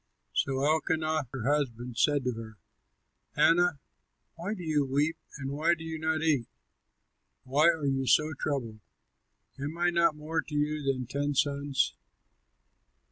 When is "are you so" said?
7.67-8.33